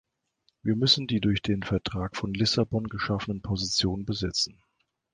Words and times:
Wir 0.63 0.75
müssen 0.75 1.05
die 1.05 1.19
durch 1.21 1.43
den 1.43 1.61
Vertrag 1.61 2.17
von 2.17 2.33
Lissabon 2.33 2.87
geschaffenen 2.87 3.43
Positionen 3.43 4.03
besetzen. 4.03 4.57